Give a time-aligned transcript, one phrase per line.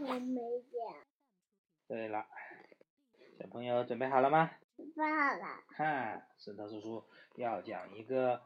[0.00, 0.94] 我没有。
[1.86, 2.26] 对了，
[3.38, 4.50] 小朋友准备好了吗？
[4.76, 5.62] 准备好了。
[5.76, 7.04] 哈，石头叔叔
[7.36, 8.42] 要讲一个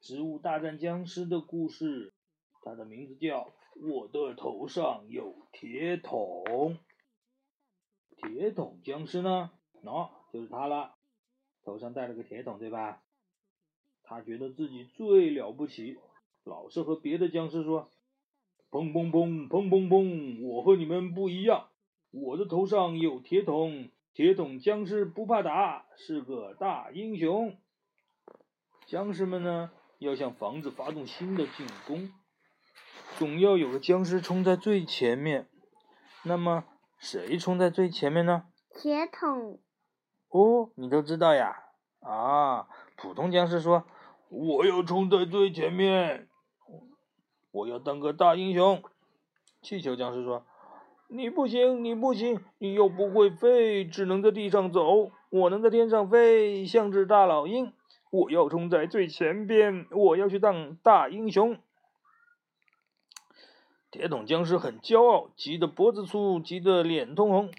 [0.00, 2.14] 植物大战僵尸的故事，
[2.62, 3.52] 它的名字叫
[3.92, 6.44] 《我的头上有铁桶》。
[8.16, 9.50] 铁桶僵尸呢？
[9.82, 10.96] 喏，就是他了，
[11.62, 13.02] 头上戴了个铁桶，对吧？
[14.02, 15.98] 他觉得自己最了不起，
[16.44, 17.90] 老是和别的僵尸说
[18.70, 21.68] ：“砰砰砰砰砰砰，我和你们不一样，
[22.10, 27.56] 我的头上有铁桶，铁桶僵尸不怕打，是个大英雄。”
[28.86, 32.10] 僵尸们呢，要向房子发动新的进攻，
[33.16, 35.48] 总要有个僵尸冲在最前面。
[36.24, 36.64] 那么，
[36.98, 38.44] 谁冲在最前面呢？
[38.74, 39.60] 铁桶。
[40.30, 41.56] 哦，你都知道呀？
[42.00, 43.84] 啊，普通僵尸说
[44.30, 46.28] ：“我要冲在最前面，
[47.50, 48.82] 我要当个大英雄。”
[49.62, 50.44] 气球僵尸说
[51.08, 55.10] ：“你不行，你不行，你又不会飞，只能在地上走。
[55.30, 57.72] 我能在天上飞，像只大老鹰。
[58.10, 61.58] 我要冲在最前边，我要去当大英雄。”
[63.90, 67.50] 铁桶僵尸很骄傲，急得脖子粗，急得脸通红。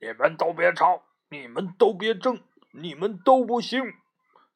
[0.00, 1.02] 你们都别吵！
[1.30, 2.40] 你们都别争，
[2.72, 3.80] 你们都不行！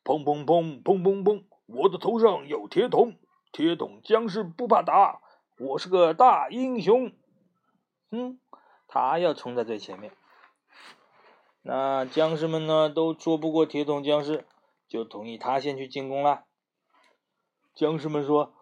[0.05, 1.45] 砰砰砰砰砰砰！
[1.67, 3.15] 我的头上有铁桶，
[3.57, 5.23] 铁桶僵尸不怕打，
[5.59, 7.11] 我是个大英雄。
[8.11, 8.39] 嗯，
[8.87, 10.13] 他要冲在最前面。
[11.63, 14.45] 那僵尸们呢，都说不过铁桶僵尸，
[14.87, 16.45] 就同意他先去进攻了。
[17.75, 18.53] 僵尸们说：“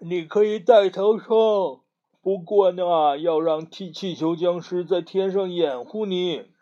[0.00, 1.82] 你可以带头冲，
[2.22, 6.52] 不过呢，要让气气球僵尸在天上掩护你。”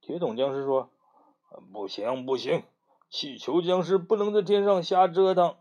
[0.00, 0.92] 铁桶僵尸说
[1.72, 2.62] ：“不行，不行，
[3.10, 5.56] 气球僵尸不能在天上瞎折腾。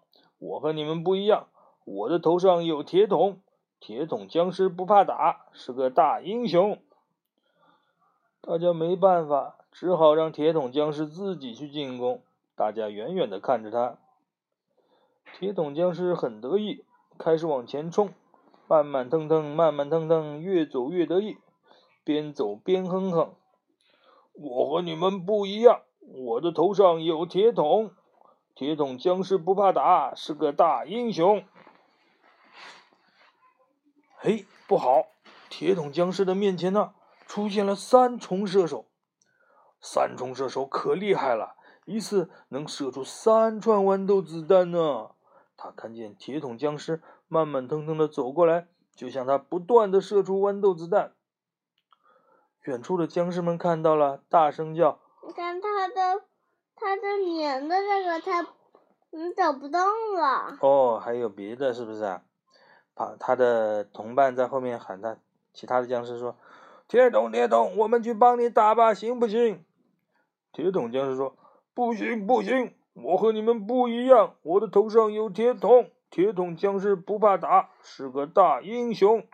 [0.45, 1.47] 我和你们不一样，
[1.85, 3.41] 我的头上有铁桶，
[3.79, 6.79] 铁桶僵尸不怕打，是个大英雄。”
[8.41, 12.21] 大家没办法，只好让铁桶僵尸自己去进攻。
[12.55, 13.97] 大家远远的看着他。
[15.33, 16.85] 铁桶僵尸很得意，
[17.17, 18.13] 开始往前冲，
[18.67, 21.37] 慢慢腾腾，慢慢腾腾，越走越得意，
[22.03, 23.33] 边走边哼哼。
[24.33, 27.89] 我和你们不一样，我的头上有铁桶，
[28.55, 31.43] 铁桶僵尸不怕打，是个大英雄。
[34.15, 35.07] 嘿，不好！
[35.49, 36.93] 铁桶僵尸的面前呢，
[37.27, 38.85] 出现了三重射手。
[39.81, 45.11] 三重射手可厉害了，一次能射出三串豌豆子弹呢。
[45.57, 51.13] 他看见铁桶僵尸慢慢腾腾的走过来，就向他不断的射出豌豆子弹。
[52.61, 56.23] 远处的僵尸们看到了，大声叫：“你看他的，
[56.75, 57.01] 他的
[57.39, 58.47] 粘的这个，他
[59.11, 59.81] 你走不动
[60.15, 62.21] 了。”哦，还有别的是不是啊？
[62.95, 65.17] 他他的同伴在后面喊他，
[65.53, 66.37] 其他的僵尸说
[66.87, 69.63] ：“铁桶，铁桶，我们去帮你打吧，行不行？”
[70.53, 71.35] 铁桶僵尸说
[71.73, 79.25] ：“不行，不行，我和你们不一样，我的头上有铁桶，铁桶僵尸不怕打，是个大英雄。”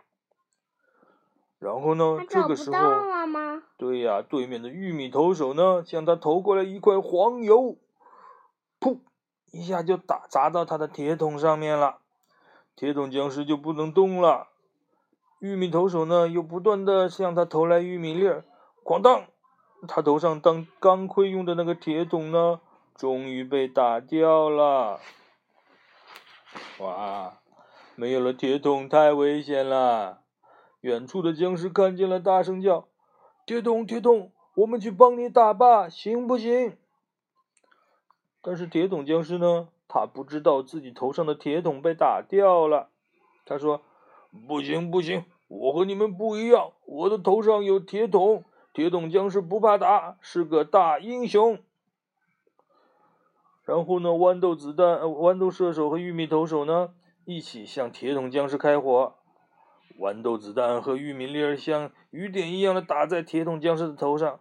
[1.62, 2.18] 然后呢？
[2.28, 2.76] 这个时候，
[3.76, 7.76] 对呀，对面的玉米投手呢，向他投过来一块黄油，
[8.80, 8.98] 噗，
[9.52, 11.98] 一下就打砸到他的铁桶上面了，
[12.74, 14.48] 铁桶僵尸就不能动了。
[15.38, 18.44] 玉米投手呢，又不断的向他投来玉米粒儿，
[18.84, 19.26] 哐当，
[19.86, 22.60] 他头上当钢盔用的那个铁桶呢，
[22.96, 24.98] 终于被打掉了。
[26.78, 27.34] 哇，
[27.94, 30.21] 没有了铁桶，太危险了。
[30.82, 32.88] 远处的僵尸看见了，大声叫
[33.46, 36.76] ：“铁桶，铁桶，我们去帮你打吧，行不行？”
[38.42, 42.90] 但是铁桶僵尸呢，他不知道自己头上的铁桶被打掉了。
[43.46, 43.80] 他说
[44.48, 51.60] ：“不行，不行，我和你们不一样，我的头上有铁桶，铁桶僵尸不怕打，是个大英雄。”
[53.64, 56.92] 然后呢，豌豆子弹、豌豆射手和玉米投手呢，
[57.24, 59.14] 一起向铁桶僵尸开火。
[59.98, 64.40] 豌豆子弹和玉米粒儿像雨点一样的打在铁桶僵尸的头上，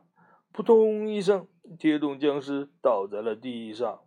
[0.51, 1.47] 扑通一声，
[1.77, 3.99] 铁桶僵尸倒在了地上。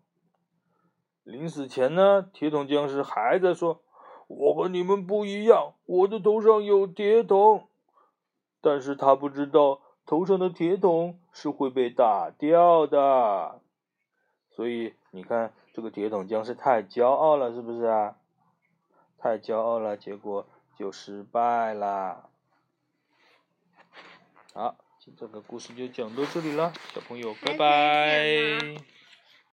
[1.23, 3.83] 临死前呢，铁桶僵尸还在说
[4.29, 7.69] ：“我和你们不一样，我的头上有铁桶。”
[8.61, 13.61] 但是他不知道头上的铁桶是会被打掉的。
[14.51, 18.17] 所以你看，这个铁桶僵尸太骄傲了，是不是啊？
[19.19, 20.47] 太骄傲了，结果。
[20.79, 22.29] 就失败了。
[24.53, 24.77] 好，
[25.19, 29.04] 这个故事就讲到这里了，小朋友，拜拜。